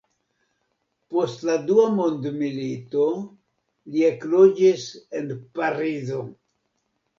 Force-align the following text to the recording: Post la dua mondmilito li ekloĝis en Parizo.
Post 1.15 1.43
la 1.49 1.57
dua 1.67 1.83
mondmilito 1.97 3.05
li 3.93 4.09
ekloĝis 4.09 4.89
en 5.23 5.33
Parizo. 5.61 6.27